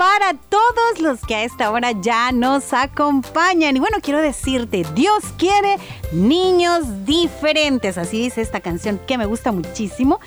[0.00, 3.76] Para todos los que a esta hora ya nos acompañan.
[3.76, 5.76] Y bueno, quiero decirte, Dios quiere
[6.10, 7.98] niños diferentes.
[7.98, 10.18] Así dice esta canción que me gusta muchísimo.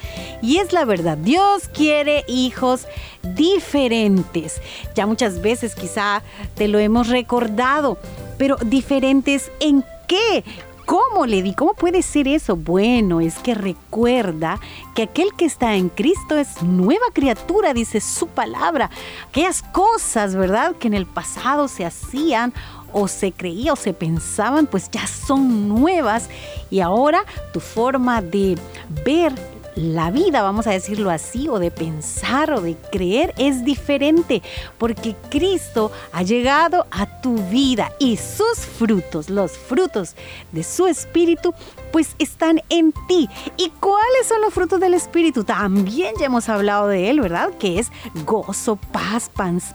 [0.44, 2.86] Y es la verdad, Dios quiere hijos
[3.24, 4.62] diferentes.
[4.94, 6.22] Ya muchas veces quizá
[6.54, 7.98] te lo hemos recordado,
[8.38, 10.44] pero diferentes en qué?
[10.86, 11.54] ¿Cómo le di?
[11.54, 12.56] ¿Cómo puede ser eso?
[12.56, 14.60] Bueno, es que recuerda
[14.94, 18.90] que aquel que está en Cristo es nueva criatura, dice su palabra.
[19.30, 20.76] Aquellas cosas, ¿verdad?
[20.76, 22.54] Que en el pasado se hacían
[22.92, 26.30] o se creía o se pensaban, pues ya son nuevas.
[26.70, 27.24] Y ahora
[27.54, 28.58] tu forma de
[29.06, 29.34] ver
[29.76, 34.42] la vida, vamos a decirlo así, o de pensar o de creer es diferente,
[34.78, 40.16] porque Cristo ha llegado a tu vida y sus frutos, los frutos
[40.52, 41.54] de su espíritu,
[41.92, 43.30] pues están en ti.
[43.58, 45.44] ¿Y cuáles son los frutos del espíritu?
[45.44, 47.52] También ya hemos hablado de él, ¿verdad?
[47.60, 47.92] Que es
[48.26, 49.30] gozo, paz,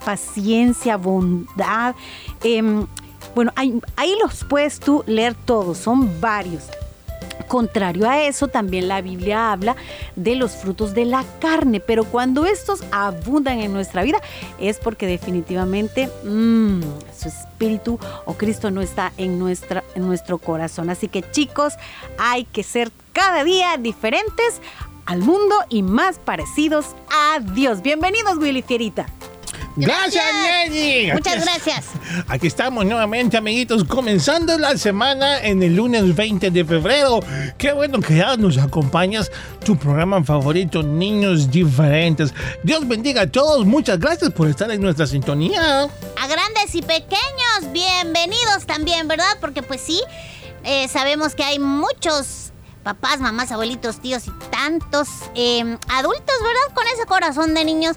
[0.05, 1.95] paciencia, bondad.
[2.43, 2.87] em,
[3.35, 6.65] bueno, ahí los puedes tú leer todos, son varios.
[7.49, 9.75] Contrario a eso, también la Biblia habla
[10.17, 14.21] de los frutos de la carne, pero cuando estos abundan en nuestra vida
[14.61, 16.81] es porque definitivamente mm,
[17.17, 20.91] su espíritu o Cristo no está en, nuestra, en nuestro corazón.
[20.91, 21.75] Así que chicos,
[22.19, 24.61] hay que ser cada día diferentes
[25.07, 27.81] al mundo y más parecidos a Dios.
[27.81, 29.07] Bienvenidos, Willy Fierita.
[29.78, 30.25] Gracias.
[31.15, 31.87] Muchas gracias.
[32.27, 37.21] Aquí estamos nuevamente, amiguitos, comenzando la semana en el lunes 20 de febrero.
[37.56, 39.31] Qué bueno que ya nos acompañas,
[39.65, 42.34] tu programa favorito, Niños Diferentes.
[42.65, 45.83] Dios bendiga a todos, muchas gracias por estar en nuestra sintonía.
[45.83, 49.38] A grandes y pequeños, bienvenidos también, ¿verdad?
[49.41, 50.03] Porque pues sí,
[50.65, 52.53] eh, sabemos que hay muchos
[52.83, 56.75] papás, mamás, abuelitos, tíos y tantos eh, adultos, ¿verdad?
[56.75, 57.97] Con ese corazón de niños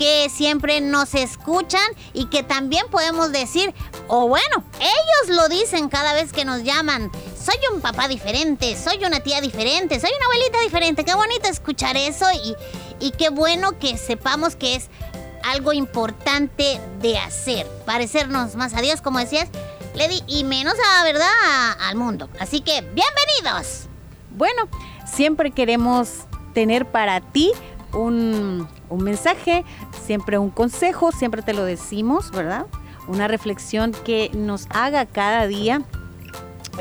[0.00, 1.84] que siempre nos escuchan
[2.14, 3.74] y que también podemos decir,
[4.08, 9.04] o bueno, ellos lo dicen cada vez que nos llaman, soy un papá diferente, soy
[9.04, 12.24] una tía diferente, soy una abuelita diferente, qué bonito escuchar eso
[12.98, 14.88] y, qué bueno que sepamos que es
[15.44, 19.50] algo importante de hacer, parecernos más a Dios, como decías,
[19.94, 21.28] Lady, y menos a verdad
[21.78, 22.30] al mundo.
[22.38, 23.86] Así que, bienvenidos.
[24.30, 24.66] Bueno,
[25.04, 26.08] siempre queremos
[26.54, 27.52] tener para ti
[27.92, 29.64] un, un mensaje,
[30.04, 32.66] siempre un consejo, siempre te lo decimos, ¿verdad?
[33.08, 35.82] Una reflexión que nos haga cada día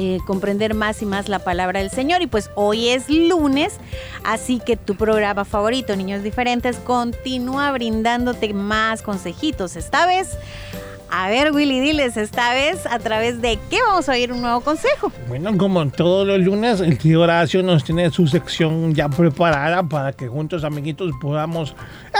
[0.01, 2.21] eh, comprender más y más la palabra del Señor.
[2.21, 3.79] Y pues hoy es lunes,
[4.23, 9.75] así que tu programa favorito, Niños Diferentes, continúa brindándote más consejitos.
[9.75, 10.38] Esta vez
[11.11, 14.61] A ver, Willy, diles esta vez a través de qué vamos a oír un nuevo
[14.61, 15.11] consejo.
[15.27, 20.13] Bueno, como todos los lunes, el tío Horacio nos tiene su sección ya preparada para
[20.13, 21.75] que juntos, amiguitos, podamos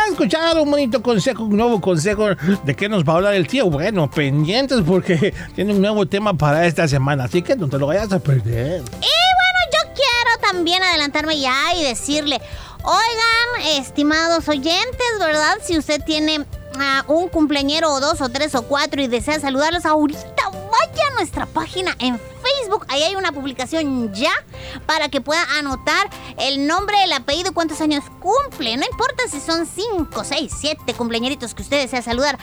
[0.10, 2.30] escuchar un bonito consejo, un nuevo consejo.
[2.64, 3.70] ¿De qué nos va a hablar el tío?
[3.70, 7.88] Bueno, pendientes porque tiene un nuevo tema para esta semana, así que no te lo
[7.88, 8.82] vayas a perder.
[8.82, 12.42] Y bueno, yo quiero también adelantarme ya y decirle,
[12.84, 15.58] oigan, estimados oyentes, ¿verdad?
[15.62, 16.46] Si usted tiene
[17.08, 21.46] un cumpleañero o dos o tres o cuatro y desea saludarlos ahorita, vaya a nuestra
[21.46, 22.86] página en Facebook.
[22.90, 24.32] Ahí hay una publicación ya
[24.86, 28.78] para que pueda anotar el nombre, el apellido, cuántos años cumple.
[28.78, 32.38] No importa si son cinco, seis, siete cumpleañeritos que usted desea saludar.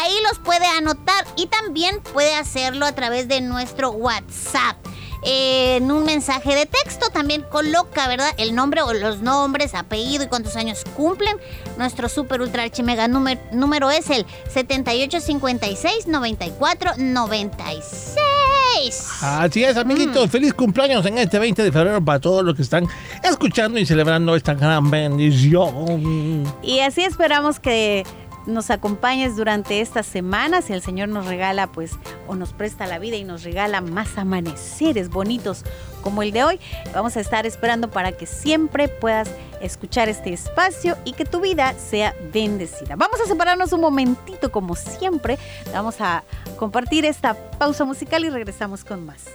[0.00, 4.76] Ahí los puede anotar y también puede hacerlo a través de nuestro WhatsApp
[5.22, 8.30] en un mensaje de texto también coloca, ¿verdad?
[8.38, 11.36] El nombre o los nombres, apellido y cuántos años cumplen.
[11.78, 18.16] Nuestro super ultra archimega número, número es el 7856 94 96.
[19.20, 20.30] Así es, amiguitos.
[20.30, 22.88] Feliz cumpleaños en este 20 de febrero para todos los que están
[23.22, 26.44] escuchando y celebrando esta gran bendición.
[26.62, 28.04] Y así esperamos que
[28.46, 31.92] nos acompañes durante esta semana, si el Señor nos regala, pues,
[32.26, 35.64] o nos presta la vida y nos regala más amaneceres bonitos
[36.02, 36.60] como el de hoy,
[36.92, 39.30] vamos a estar esperando para que siempre puedas
[39.60, 42.96] escuchar este espacio y que tu vida sea bendecida.
[42.96, 45.38] Vamos a separarnos un momentito como siempre,
[45.72, 46.24] vamos a
[46.58, 49.26] compartir esta pausa musical y regresamos con más.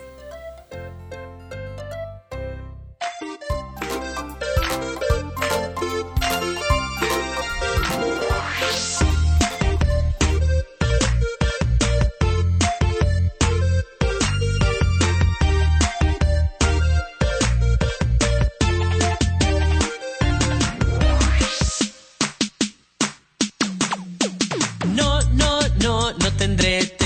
[26.57, 26.96] tendré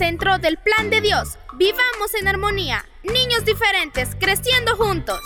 [0.00, 1.36] centro del plan de Dios.
[1.58, 5.20] Vivamos en armonía, niños diferentes, creciendo juntos.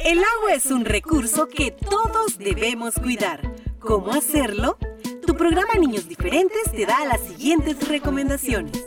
[0.00, 3.40] El agua es un recurso que todos debemos cuidar.
[3.78, 4.76] ¿Cómo hacerlo?
[5.24, 8.86] Tu programa Niños Diferentes te da las siguientes recomendaciones.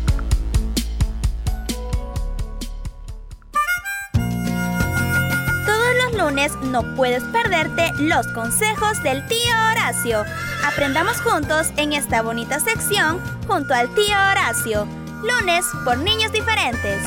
[6.21, 10.23] Lunes no puedes perderte los consejos del tío Horacio.
[10.63, 14.87] Aprendamos juntos en esta bonita sección junto al tío Horacio.
[15.23, 17.01] Lunes por niños diferentes.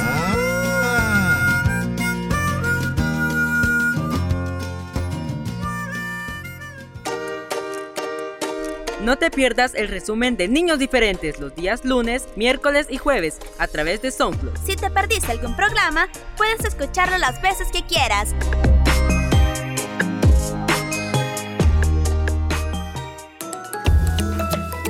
[9.00, 13.68] No te pierdas el resumen de Niños Diferentes los días lunes, miércoles y jueves a
[13.68, 14.56] través de SoundCloud.
[14.66, 18.34] Si te perdiste algún programa, puedes escucharlo las veces que quieras.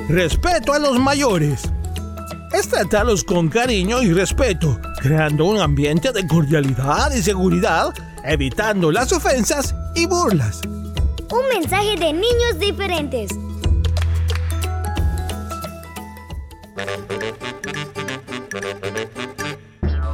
[0.09, 1.63] Respeto a los mayores.
[2.53, 7.91] Es tratarlos con cariño y respeto, creando un ambiente de cordialidad y seguridad,
[8.23, 10.61] evitando las ofensas y burlas.
[11.31, 13.31] Un mensaje de niños diferentes.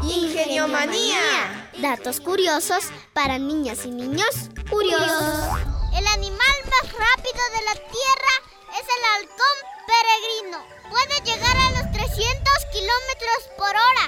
[0.03, 1.67] Ingenio Manía.
[1.81, 5.59] Datos curiosos para niñas y niños curiosos.
[5.97, 8.35] El animal más rápido de la Tierra
[8.71, 10.59] es el halcón peregrino.
[10.89, 14.05] Puede llegar a los 300 kilómetros por hora.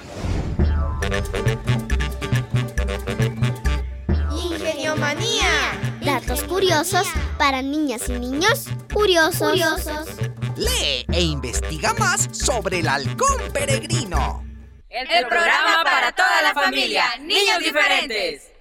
[4.36, 5.80] Ingenio Manía.
[6.02, 9.52] Datos curiosos para niñas y niños curiosos.
[9.52, 10.08] curiosos.
[10.58, 14.44] Lee e investiga más sobre el halcón peregrino.
[14.90, 18.52] El, programa para toda la familia, Niños Diferentes.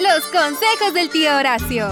[0.00, 1.90] Los consejos del tío Horacio.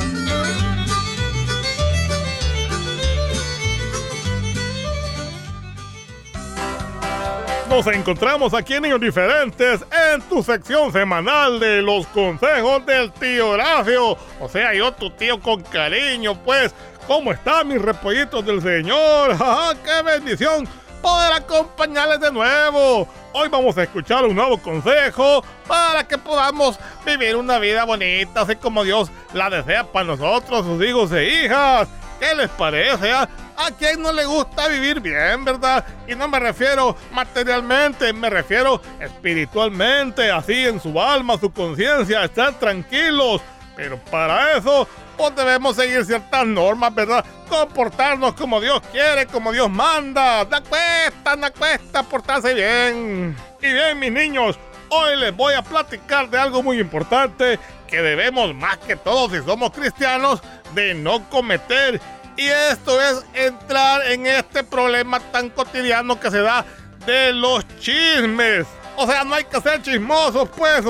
[7.74, 13.50] Nos encontramos aquí en Niños Diferentes en tu sección semanal de los consejos del tío
[13.50, 14.16] Horacio.
[14.38, 16.72] O sea, yo tu tío con cariño, pues.
[17.08, 19.36] ¿Cómo están mis repollitos del Señor?
[19.36, 20.68] ¡Ja, ¡Qué bendición!
[21.02, 23.08] poder acompañarles de nuevo.
[23.32, 28.54] Hoy vamos a escuchar un nuevo consejo para que podamos vivir una vida bonita, así
[28.56, 31.88] como Dios la desea para nosotros, sus hijos e hijas.
[32.18, 33.12] ¿Qué les parece?
[33.12, 33.28] ah?
[33.56, 35.84] ¿A quién no le gusta vivir bien, verdad?
[36.08, 42.58] Y no me refiero materialmente, me refiero espiritualmente, así en su alma, su conciencia, estar
[42.58, 43.40] tranquilos.
[43.76, 47.24] Pero para eso, pues debemos seguir ciertas normas, ¿verdad?
[47.48, 50.44] Comportarnos como Dios quiere, como Dios manda.
[50.44, 53.36] No cuesta, no cuesta portarse bien.
[53.60, 54.58] Y bien, mis niños,
[54.94, 57.58] hoy les voy a platicar de algo muy importante
[57.88, 60.40] que debemos, más que todos si somos cristianos,
[60.74, 62.00] de no cometer.
[62.36, 66.64] Y esto es entrar en este problema tan cotidiano que se da
[67.06, 68.66] de los chismes.
[68.96, 70.84] O sea, no hay que ser chismosos, pues.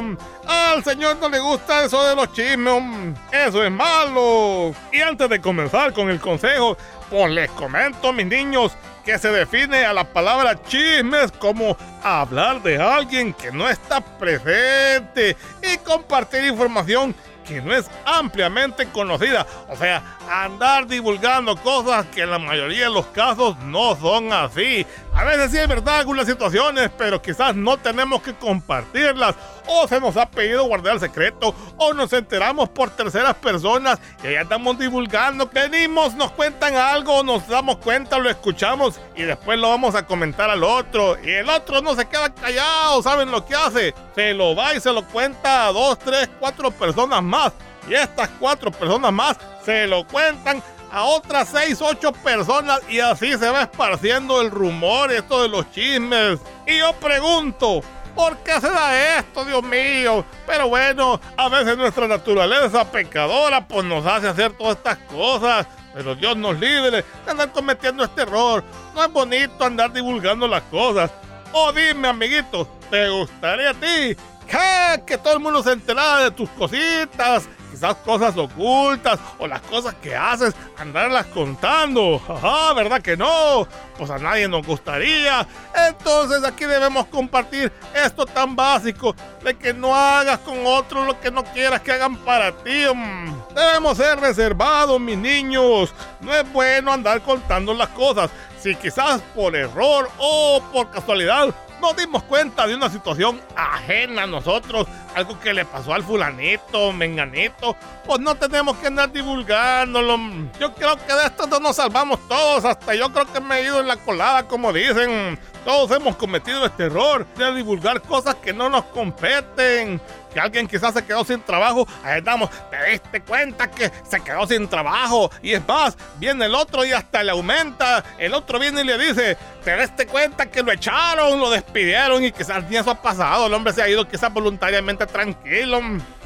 [0.47, 3.19] Al Señor no le gusta eso de los chismes.
[3.33, 4.75] Eso es malo.
[4.93, 6.77] Y antes de comenzar con el consejo,
[7.11, 8.73] pues les comento, mis niños,
[9.05, 15.37] que se define a la palabra chismes como hablar de alguien que no está presente
[15.63, 19.47] y compartir información que no es ampliamente conocida.
[19.69, 24.87] O sea, andar divulgando cosas que en la mayoría de los casos no son así.
[25.17, 29.37] A veces sí es verdad algunas situaciones, pero quizás no tenemos que compartirlas.
[29.67, 34.41] O se nos ha pedido guardar secreto, o nos enteramos por terceras personas que ya
[34.41, 35.49] estamos divulgando.
[35.53, 40.51] Venimos, nos cuentan algo, nos damos cuenta, lo escuchamos y después lo vamos a comentar
[40.51, 41.17] al otro.
[41.23, 43.95] Y el otro no se queda callado, ¿saben lo que hace?
[44.17, 47.53] Se lo va y se lo cuenta a dos, tres, cuatro personas más.
[47.89, 50.63] Y estas cuatro personas más se lo cuentan
[50.95, 55.69] a otras seis, ocho personas y así se va esparciendo el rumor, esto de los
[55.73, 56.39] chismes.
[56.69, 57.81] Y yo pregunto,
[58.15, 60.25] ¿por qué se da esto, Dios mío?
[60.47, 65.67] Pero bueno, a veces nuestra naturaleza pecadora pues nos hace hacer todas estas cosas.
[65.95, 68.63] Pero Dios nos libre de andar cometiendo este error.
[68.95, 71.11] No es bonito andar divulgando las cosas.
[71.51, 76.31] O dime, amiguito, ¿te gustaría a ti que, que todo el mundo se enterara de
[76.31, 77.49] tus cositas?
[77.85, 82.19] Quizás cosas ocultas o las cosas que haces, andarlas contando.
[82.27, 83.69] Ajá, ¿verdad que no?
[83.99, 85.47] Pues a nadie nos gustaría.
[85.91, 91.31] Entonces aquí debemos compartir esto tan básico de que no hagas con otros lo que
[91.31, 92.87] no quieras que hagan para ti.
[92.95, 93.55] mm.
[93.55, 95.93] Debemos ser reservados, mis niños.
[96.23, 98.31] No es bueno andar contando las cosas.
[98.63, 104.27] Si quizás por error o por casualidad nos dimos cuenta de una situación ajena a
[104.27, 107.77] nosotros, algo que le pasó al fulanito, menganito,
[108.07, 110.19] pues no tenemos que andar divulgándolo.
[110.59, 113.65] Yo creo que de esto no nos salvamos todos, hasta yo creo que me he
[113.65, 115.39] ido en la colada, como dicen.
[115.65, 120.01] Todos hemos cometido este error de divulgar cosas que no nos competen.
[120.33, 124.47] Que alguien quizás se quedó sin trabajo, ahí estamos, te diste cuenta que se quedó
[124.47, 125.31] sin trabajo.
[125.41, 128.05] Y es más, viene el otro y hasta le aumenta.
[128.19, 132.33] El otro viene y le dice, te diste cuenta que lo echaron, lo despidieron y
[132.33, 133.47] quizás ni eso ha pasado.
[133.47, 135.81] El hombre se ha ido quizás voluntariamente tranquilo.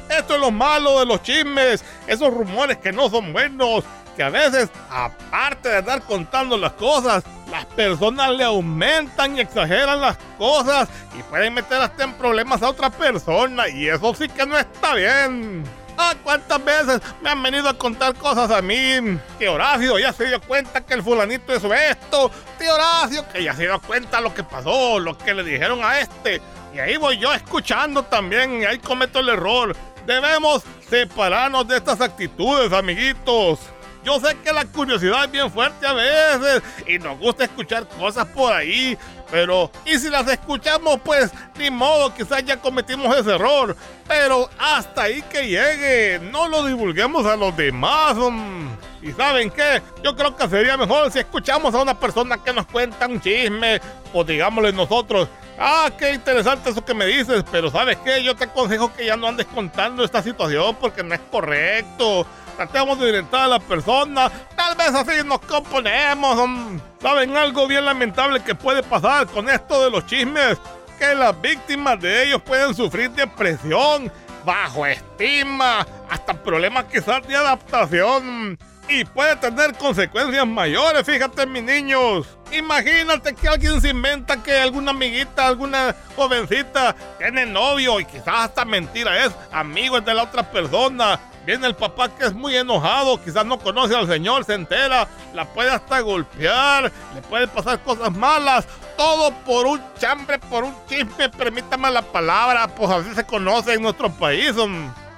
[0.09, 3.83] Esto es lo malo de los chismes, esos rumores que no son buenos,
[4.17, 10.01] que a veces, aparte de andar contando las cosas, las personas le aumentan y exageran
[10.01, 10.87] las cosas
[11.17, 14.93] y pueden meter hasta en problemas a otra persona y eso sí que no está
[14.93, 15.63] bien.
[16.01, 19.19] Ah, ¿cuántas veces me han venido a contar cosas a mí?
[19.37, 22.31] Que Horacio ya se dio cuenta que el fulanito hizo esto.
[22.57, 25.99] Tío Horacio que ya se dio cuenta lo que pasó, lo que le dijeron a
[25.99, 26.41] este.
[26.73, 29.75] Y ahí voy yo escuchando también y ahí cometo el error.
[30.05, 33.59] Debemos separarnos de estas actitudes, amiguitos.
[34.03, 38.25] Yo sé que la curiosidad es bien fuerte a veces y nos gusta escuchar cosas
[38.27, 38.97] por ahí,
[39.29, 43.75] pero y si las escuchamos, pues ni modo, quizás ya cometimos ese error.
[44.07, 48.15] Pero hasta ahí que llegue, no lo divulguemos a los demás.
[48.15, 48.69] Mm.
[49.01, 49.81] ¿Y saben qué?
[50.03, 53.79] Yo creo que sería mejor si escuchamos a una persona que nos cuenta un chisme
[54.13, 55.29] o digámosle nosotros,
[55.61, 58.23] Ah, qué interesante eso que me dices, pero ¿sabes qué?
[58.23, 62.25] Yo te aconsejo que ya no andes contando esta situación porque no es correcto.
[62.59, 64.29] Tratemos de orientar a la persona.
[64.53, 66.45] Tal vez así nos componemos.
[66.45, 70.57] Mm, ¿Saben algo bien lamentable que puede pasar con esto de los chismes?
[70.99, 74.11] Que las víctimas de ellos pueden sufrir depresión,
[74.43, 78.59] bajo estima, hasta problemas quizás de adaptación
[78.89, 82.27] y puede tener consecuencias mayores, fíjate mis niños.
[82.51, 88.65] Imagínate que alguien se inventa que alguna amiguita, alguna jovencita tiene novio y quizás hasta
[88.65, 91.19] mentira es amigo de la otra persona.
[91.45, 95.45] Viene el papá que es muy enojado, quizás no conoce al señor, se entera, la
[95.45, 98.67] puede hasta golpear, le puede pasar cosas malas,
[98.97, 103.83] todo por un chambre, por un chisme, permítame la palabra, pues así se conoce en
[103.83, 104.55] nuestro país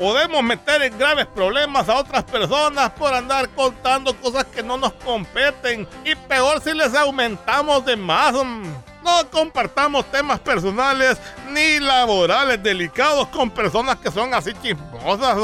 [0.01, 4.93] podemos meter en graves problemas a otras personas por andar contando cosas que no nos
[4.93, 8.34] competen y peor si les aumentamos de más.
[8.34, 11.20] No compartamos temas personales
[11.51, 15.38] ni laborales delicados con personas que son así chismosas.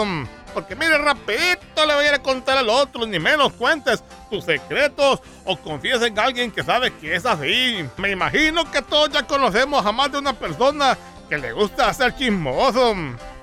[0.55, 5.55] Porque mire, rapidito le voy a contar al otro, ni menos cuentes tus secretos o
[5.55, 7.87] confíes en alguien que sabe que es así.
[7.97, 10.97] Me imagino que todos ya conocemos a más de una persona
[11.29, 12.95] que le gusta hacer chismoso.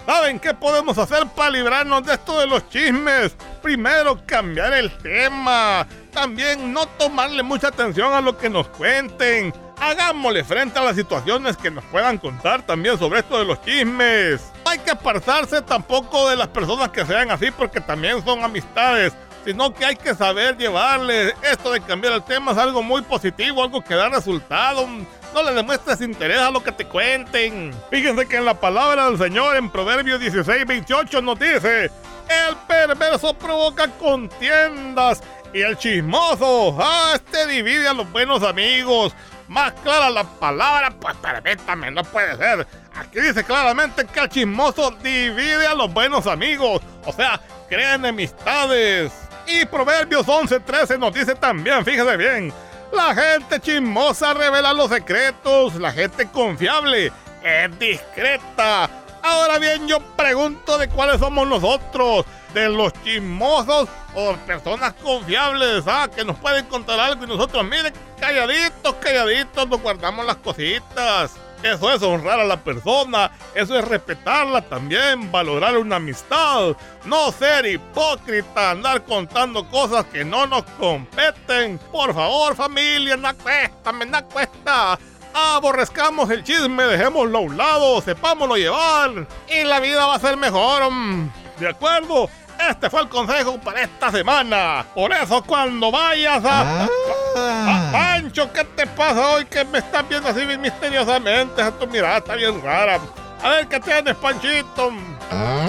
[0.07, 3.35] ¿Saben qué podemos hacer para librarnos de esto de los chismes?
[3.63, 5.87] Primero, cambiar el tema.
[6.13, 9.55] También no tomarle mucha atención a lo que nos cuenten.
[9.81, 14.53] Hagámosle frente a las situaciones que nos puedan contar también sobre esto de los chismes.
[14.65, 19.15] No hay que apartarse tampoco de las personas que sean así porque también son amistades
[19.45, 21.35] sino que hay que saber llevarle.
[21.43, 24.89] Esto de cambiar el tema es algo muy positivo, algo que da resultado.
[25.35, 27.75] No le demuestres interés a lo que te cuenten.
[27.91, 31.91] Fíjense que en la palabra del Señor en Proverbios 16, 28 nos dice,
[32.29, 39.13] el perverso provoca contiendas y el chismoso, ah, este divide a los buenos amigos.
[39.49, 42.65] Más clara la palabra, pues permítame, no puede ser.
[42.95, 46.81] Aquí dice claramente que el chismoso divide a los buenos amigos.
[47.05, 49.13] O sea, crea enemistades.
[49.49, 52.53] Y Proverbios 11:13 nos dice también, fíjese bien,
[52.95, 58.89] la gente chismosa revela los secretos, la gente confiable es discreta.
[59.23, 66.09] Ahora bien, yo pregunto de cuáles somos nosotros, de los chismosos o personas confiables, ah,
[66.15, 71.33] que nos pueden contar algo y nosotros, miren, calladitos, calladitos, nos guardamos las cositas.
[71.65, 77.65] Eso es honrar a la persona, eso es respetarla también, valorar una amistad, no ser
[77.65, 81.79] hipócrita, andar contando cosas que no nos competen.
[81.91, 84.99] Por favor, familia, no cuesta, me no cuesta.
[85.33, 90.37] Aborrezcamos el chisme, dejémoslo a un lado, sepámoslo llevar y la vida va a ser
[90.37, 90.91] mejor.
[90.91, 92.29] Mm, ¿De acuerdo?
[92.71, 94.87] Este fue el consejo para esta semana.
[94.95, 96.89] Por eso cuando vayas a...
[97.37, 97.89] Ah.
[97.93, 101.63] Pancho, ¿qué te pasa hoy que me estás viendo así misteriosamente?
[101.73, 103.01] Tu mirada está bien rara.
[103.43, 104.93] A ver, ¿qué tienes, Panchito?
[105.31, 105.69] Ah,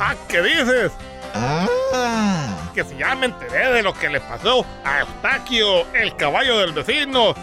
[0.00, 0.92] ah ¿qué dices?
[1.34, 1.66] Ah.
[2.74, 6.72] Que si ya me enteré de lo que le pasó a Eustaquio, el caballo del
[6.72, 7.34] vecino.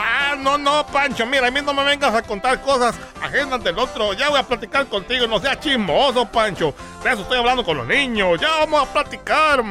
[0.00, 3.76] Ah, no, no, Pancho, mira, a mí no me vengas a contar cosas ajenas del
[3.76, 4.12] otro.
[4.12, 6.72] Ya voy a platicar contigo, no seas chismoso, Pancho.
[7.02, 8.40] De eso estoy hablando con los niños.
[8.40, 9.64] Ya vamos a platicar.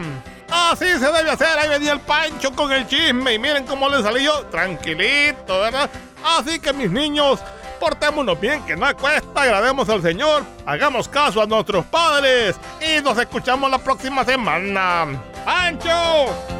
[0.51, 1.57] Así se debe hacer.
[1.57, 3.35] Ahí venía el Pancho con el chisme.
[3.35, 4.45] Y miren cómo le salí yo.
[4.47, 5.89] Tranquilito, ¿verdad?
[6.21, 7.39] Así que mis niños,
[7.79, 9.43] portémonos bien, que no cuesta.
[9.43, 10.43] Agrademos al Señor.
[10.65, 12.57] Hagamos caso a nuestros padres.
[12.81, 15.07] Y nos escuchamos la próxima semana.
[15.45, 16.56] ¡Pancho!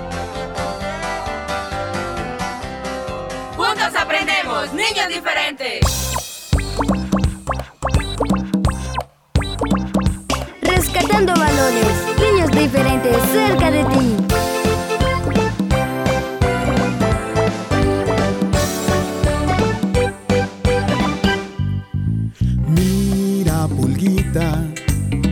[3.88, 5.80] Juntos aprendemos, niños diferentes.
[10.62, 11.88] Rescatando valores,
[12.20, 14.18] niños diferentes cerca de ti.
[22.68, 24.66] Mira, pulguita,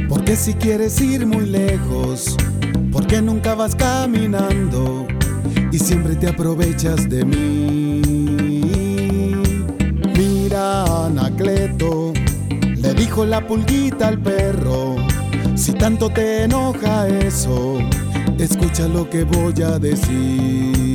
[0.07, 2.37] porque si quieres ir muy lejos,
[2.93, 5.05] porque nunca vas caminando
[5.73, 7.85] y siempre te aprovechas de mí.
[10.65, 12.12] Anacleto,
[12.75, 14.95] le dijo la pulguita al perro,
[15.56, 17.78] si tanto te enoja eso,
[18.39, 20.94] escucha lo que voy a decir.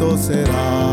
[0.00, 0.89] Bonito será.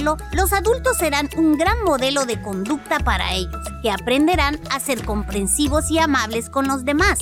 [0.00, 5.04] Hacerlo, los adultos serán un gran modelo de conducta para ellos, que aprenderán a ser
[5.04, 7.18] comprensivos y amables con los demás.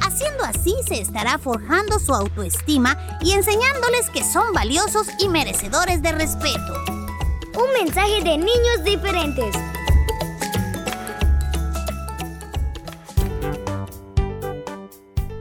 [0.00, 6.12] Haciendo así se estará forjando su autoestima y enseñándoles que son valiosos y merecedores de
[6.12, 6.84] respeto.
[7.54, 9.54] Un mensaje de niños diferentes.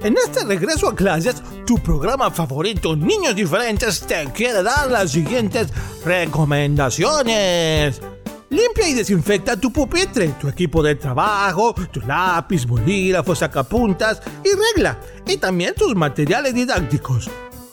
[0.04, 5.68] En este regreso a clases, tu programa favorito, Niños Diferentes, te quiere dar las siguientes
[6.04, 8.02] recomendaciones.
[8.50, 15.00] Limpia y desinfecta tu pupitre, tu equipo de trabajo, tu lápiz, bolígrafo, sacapuntas y regla.
[15.26, 17.30] Y también tus materiales didácticos.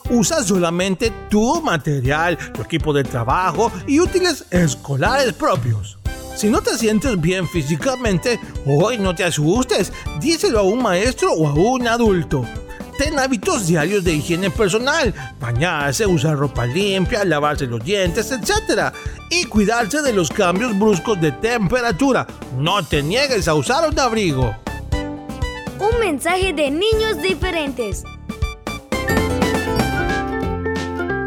[0.09, 5.99] Usa solamente tu material, tu equipo de trabajo y útiles escolares propios.
[6.35, 11.45] Si no te sientes bien físicamente, hoy no te asustes, díselo a un maestro o
[11.45, 12.45] a un adulto.
[12.99, 18.93] Ten hábitos diarios de higiene personal, bañarse, usar ropa limpia, lavarse los dientes, etc.
[19.29, 22.27] Y cuidarse de los cambios bruscos de temperatura.
[22.57, 24.53] No te niegues a usar un abrigo.
[25.79, 28.03] Un mensaje de niños diferentes.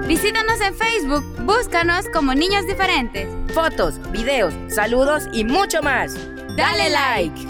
[0.06, 3.26] Visítanos en Facebook, búscanos como Niños Diferentes.
[3.54, 6.12] Fotos, videos, saludos y mucho más.
[6.54, 7.46] Dale like.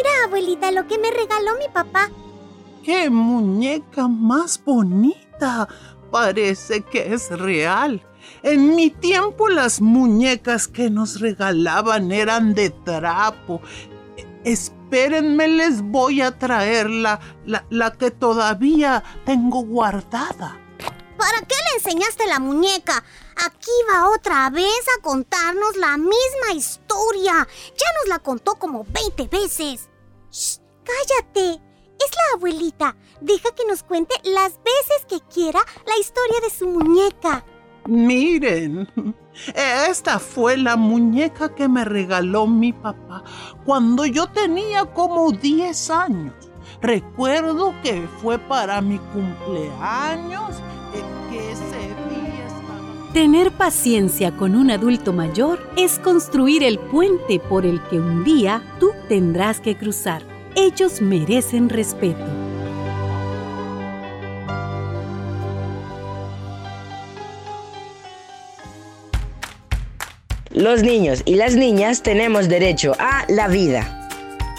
[0.00, 2.08] Mira, abuelita, lo que me regaló mi papá.
[2.82, 5.68] ¡Qué muñeca más bonita!
[6.10, 8.02] Parece que es real.
[8.42, 13.60] En mi tiempo las muñecas que nos regalaban eran de trapo.
[14.42, 20.58] Espérenme, les voy a traer la, la, la que todavía tengo guardada.
[21.18, 23.04] ¿Para qué le enseñaste la muñeca?
[23.44, 27.46] Aquí va otra vez a contarnos la misma historia.
[27.76, 29.89] Ya nos la contó como 20 veces.
[30.30, 31.60] Shh, cállate.
[31.98, 32.96] Es la abuelita.
[33.20, 37.44] Deja que nos cuente las veces que quiera la historia de su muñeca.
[37.86, 38.88] Miren,
[39.88, 43.24] esta fue la muñeca que me regaló mi papá
[43.64, 46.34] cuando yo tenía como 10 años.
[46.80, 50.56] Recuerdo que fue para mi cumpleaños
[50.94, 51.79] eh, que estaba...
[53.12, 58.62] Tener paciencia con un adulto mayor es construir el puente por el que un día
[58.78, 60.22] tú tendrás que cruzar.
[60.54, 62.24] Ellos merecen respeto.
[70.50, 74.08] Los niños y las niñas tenemos derecho a la vida.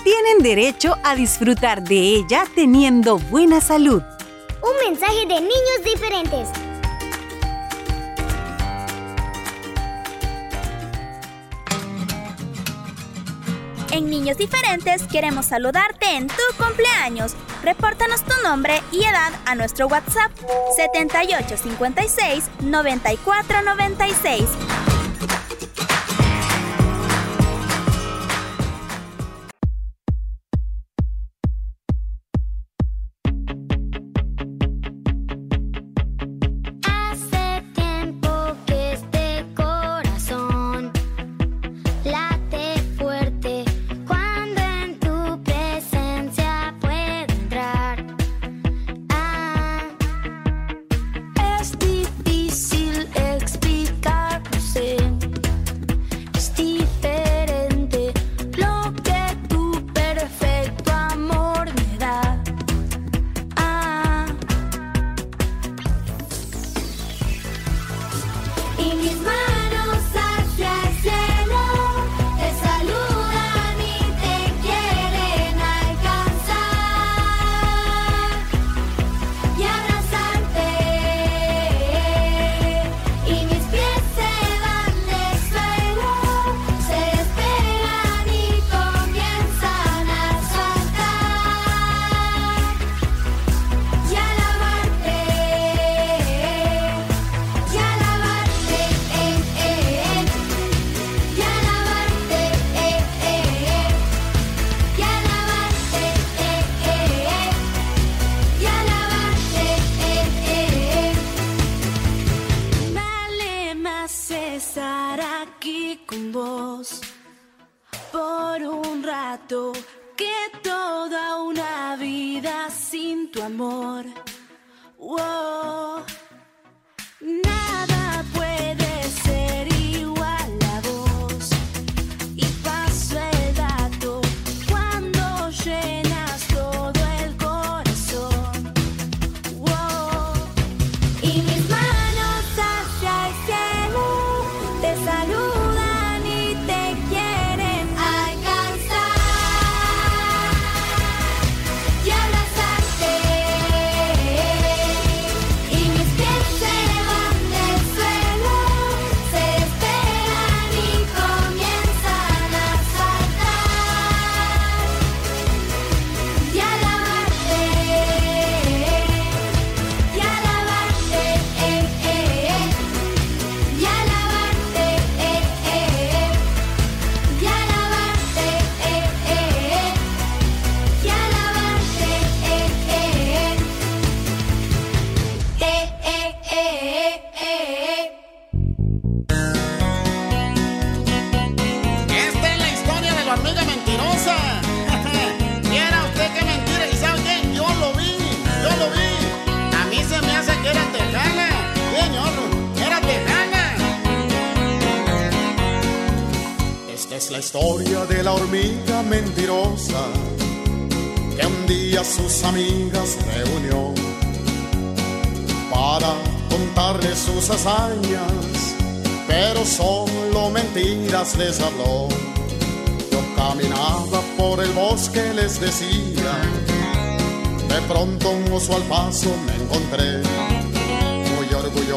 [0.04, 4.02] Tienen derecho a disfrutar de ella teniendo buena salud.
[4.62, 6.71] Un mensaje de niños diferentes.
[13.92, 17.34] En Niños Diferentes queremos saludarte en tu cumpleaños.
[17.62, 20.32] Repórtanos tu nombre y edad a nuestro WhatsApp
[20.78, 24.91] 7856 9496.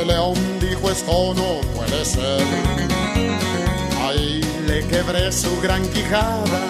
[0.00, 2.42] el león dijo esto no puede ser.
[4.02, 6.60] Ahí le quebré su gran quijada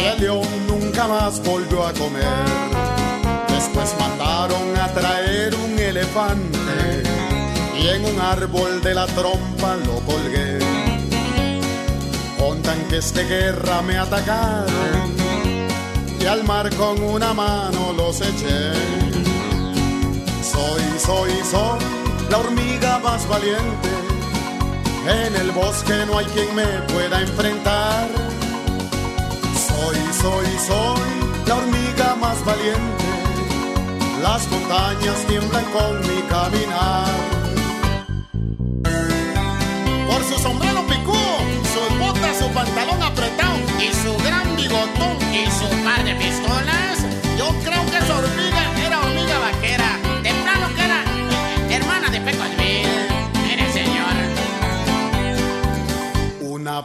[0.00, 2.24] y el león nunca más volvió a comer.
[3.48, 7.02] Después mandaron a traer un elefante
[7.78, 10.58] y en un árbol de la trompa lo colgué.
[12.38, 15.14] Contan que este guerra me atacaron
[16.20, 19.19] y al mar con una mano los eché.
[20.60, 21.78] Soy, soy, soy
[22.28, 24.00] la hormiga más valiente
[25.06, 28.08] en el bosque no hay quien me pueda enfrentar.
[29.66, 33.04] Soy, soy, soy la hormiga más valiente.
[34.22, 37.08] Las montañas tiemblan con mi caminar.
[40.06, 41.38] Por su sombrero picudo,
[41.72, 46.98] sus botas, su pantalón apretado y su gran bigotón y su par de pistolas,
[47.38, 48.20] yo creo que esa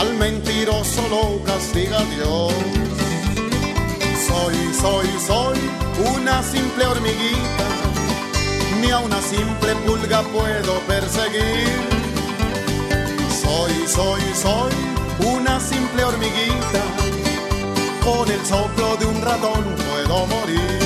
[0.00, 2.52] Al mentiroso lo castiga Dios.
[4.26, 5.58] Soy, soy, soy
[6.14, 7.66] una simple hormiguita.
[8.80, 11.68] Ni a una simple pulga puedo perseguir.
[13.42, 14.72] Soy, soy, soy
[15.34, 16.82] una simple hormiguita.
[18.04, 20.85] Con el soplo de un ratón puedo morir.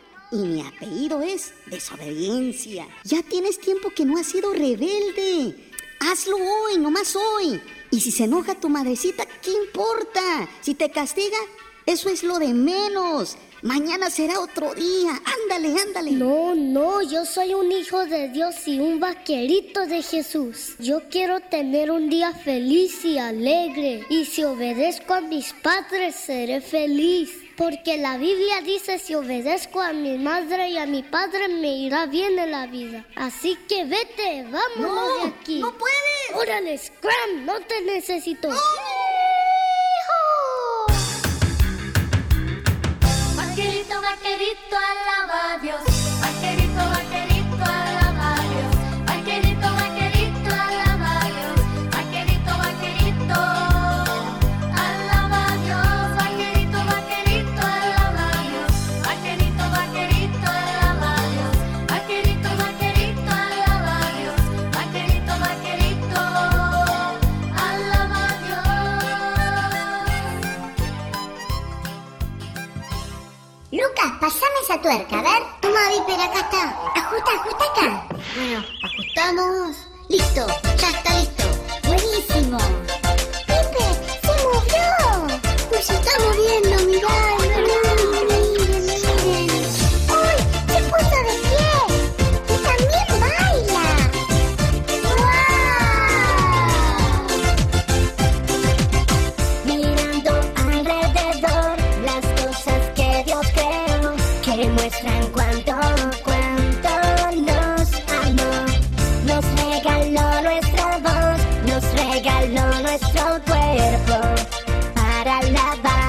[0.31, 2.87] y mi apellido es Desobediencia.
[3.03, 5.55] Ya tienes tiempo que no has sido rebelde.
[5.99, 7.61] Hazlo hoy, nomás hoy.
[7.91, 10.49] Y si se enoja tu madrecita, ¿qué importa?
[10.61, 11.37] Si te castiga,
[11.85, 13.37] eso es lo de menos.
[13.63, 15.11] Mañana será otro día.
[15.43, 16.11] Ándale, ándale.
[16.11, 20.73] No, no, yo soy un hijo de Dios y un vaquerito de Jesús.
[20.79, 24.03] Yo quiero tener un día feliz y alegre.
[24.09, 27.29] Y si obedezco a mis padres, seré feliz.
[27.55, 32.07] Porque la Biblia dice, si obedezco a mi madre y a mi padre, me irá
[32.07, 33.05] bien en la vida.
[33.15, 35.59] Así que vete, vámonos No, de aquí.
[35.59, 35.97] no puedes.
[36.33, 38.47] Órale, Scram, no te necesito.
[38.47, 38.63] Vaquerito,
[74.21, 75.43] pasame esa tuerca, a ver.
[75.61, 76.63] Toma, Viper, acá está.
[76.95, 78.07] Ajusta, ajusta acá.
[78.35, 79.77] Bueno, ajustamos.
[80.09, 80.47] Listo,
[80.77, 81.43] ya está listo.
[81.87, 82.80] Buenísimo.
[112.11, 114.19] regaló nuestro cuerpo
[114.95, 116.00] para lavar.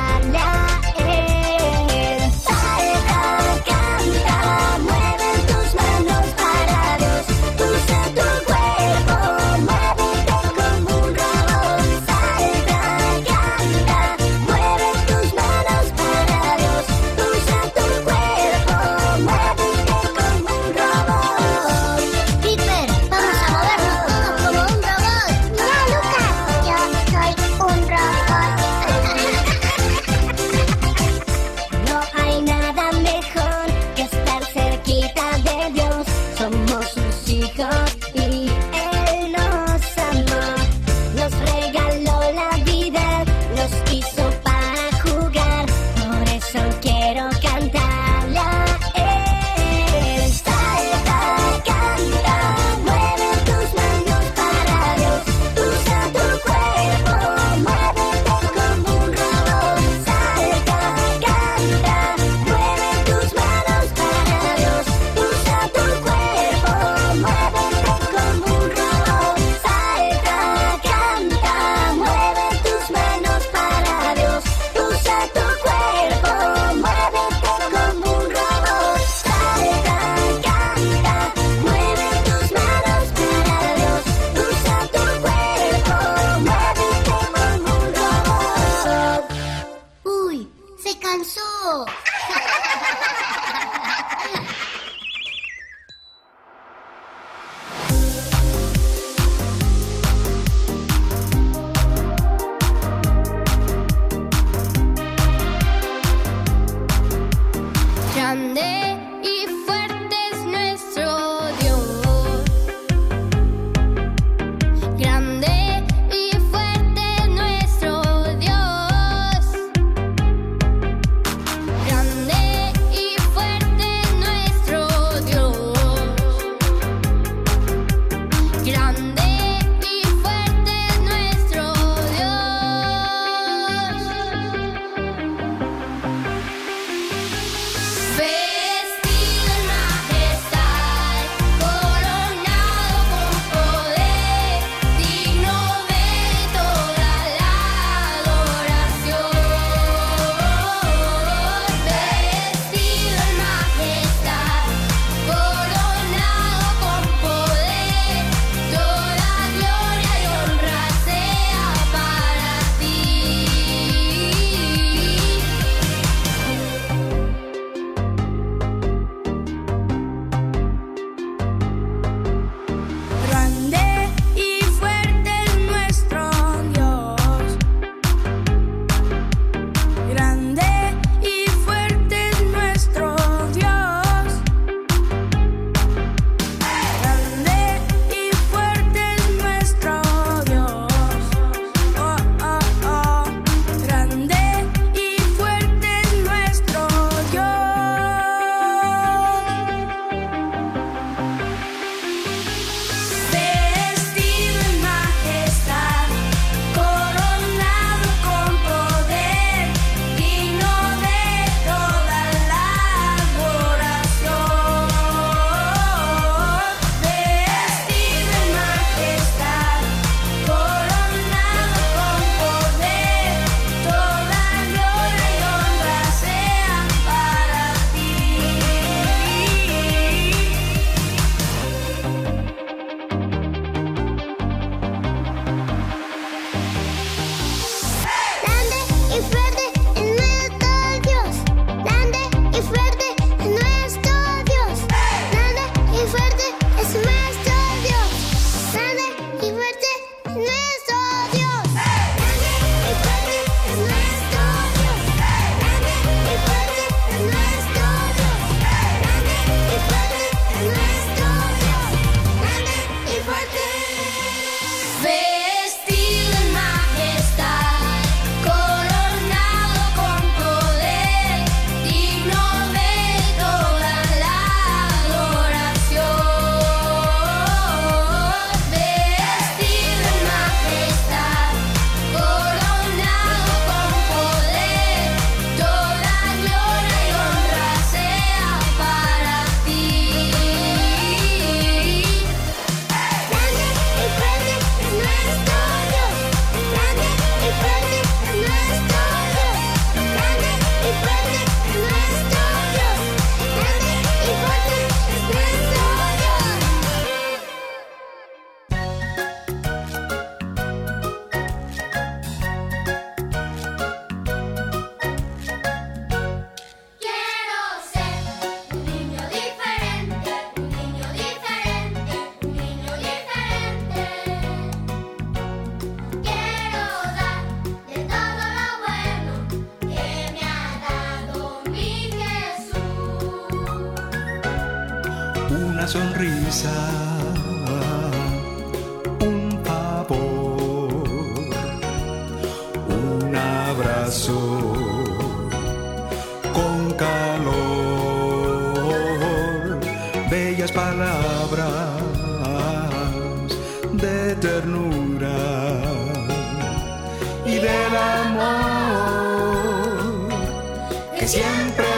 [361.27, 361.91] Siempre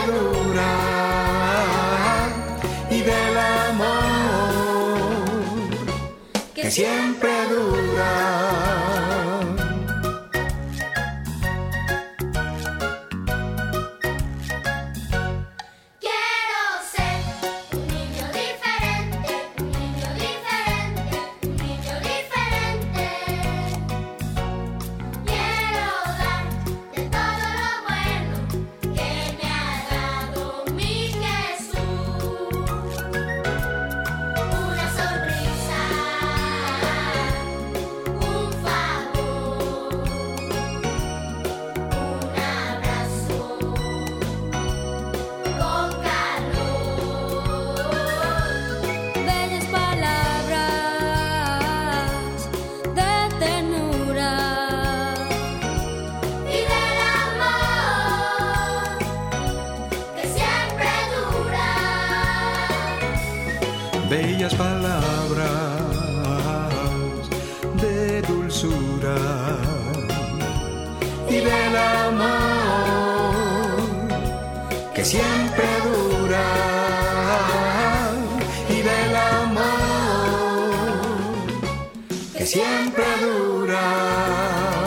[82.95, 84.84] siempre dura.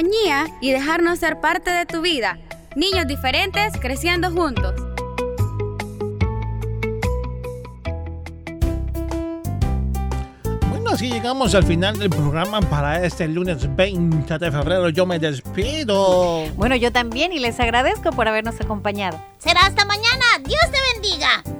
[0.00, 2.38] Compañía y dejarnos ser parte de tu vida.
[2.74, 4.74] Niños diferentes creciendo juntos.
[10.70, 14.88] Bueno, así llegamos al final del programa para este lunes 20 de febrero.
[14.88, 16.46] Yo me despido.
[16.56, 19.22] Bueno, yo también y les agradezco por habernos acompañado.
[19.38, 20.24] Será hasta mañana.
[20.42, 21.59] Dios te bendiga.